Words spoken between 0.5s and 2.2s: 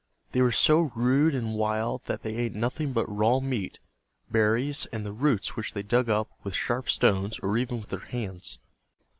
so rude and wild